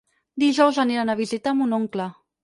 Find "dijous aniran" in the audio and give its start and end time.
0.43-1.11